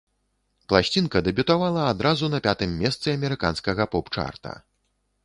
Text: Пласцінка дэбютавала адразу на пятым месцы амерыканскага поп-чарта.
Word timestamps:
Пласцінка 0.71 1.19
дэбютавала 1.27 1.83
адразу 1.91 2.29
на 2.35 2.39
пятым 2.47 2.73
месцы 2.81 3.07
амерыканскага 3.19 3.89
поп-чарта. 3.93 4.57